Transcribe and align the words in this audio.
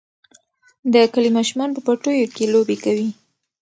د 0.93 0.95
کلي 1.13 1.31
ماشومان 1.37 1.69
په 1.73 1.81
پټیو 1.87 2.31
کې 2.35 2.51
لوبې 2.53 2.77
کوي. 2.83 3.09